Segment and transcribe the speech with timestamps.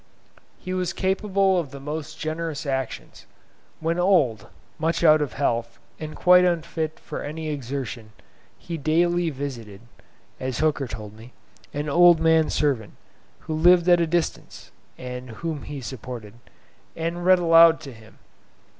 [0.57, 3.27] He was capable of the most generous actions.
[3.79, 4.47] When old,
[4.79, 8.11] much out of health, and quite unfit for any exertion,
[8.57, 9.81] he daily visited
[10.39, 11.33] (as Hooker told me)
[11.71, 12.93] an old man servant,
[13.41, 16.33] who lived at a distance (and whom he supported),
[16.95, 18.17] and read aloud to him.